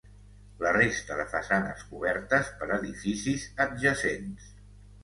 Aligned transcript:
La 0.61 0.71
resta 0.77 1.17
de 1.19 1.25
façanes 1.35 1.83
cobertes 1.91 2.51
per 2.63 2.71
edificis 2.81 3.47
adjacents. 3.69 4.53